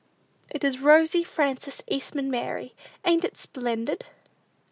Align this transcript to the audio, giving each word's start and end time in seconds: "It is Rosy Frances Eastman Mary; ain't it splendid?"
"It 0.49 0.63
is 0.63 0.79
Rosy 0.79 1.23
Frances 1.23 1.83
Eastman 1.87 2.31
Mary; 2.31 2.73
ain't 3.05 3.23
it 3.23 3.37
splendid?" 3.37 4.05